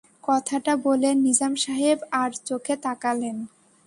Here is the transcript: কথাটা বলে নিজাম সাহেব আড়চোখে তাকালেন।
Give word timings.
কথাটা 0.23 0.73
বলে 0.85 1.09
নিজাম 1.25 1.53
সাহেব 1.55 1.97
আড়চোখে 2.13 2.75
তাকালেন। 2.83 3.37